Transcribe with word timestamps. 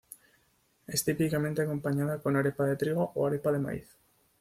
Es 0.87 1.03
típicamente 1.05 1.61
acompañada 1.61 2.19
con 2.23 2.35
arepa 2.35 2.65
de 2.65 2.75
trigo 2.75 3.11
o 3.13 3.27
arepa 3.27 3.51
de 3.51 3.59
maíz. 3.59 3.97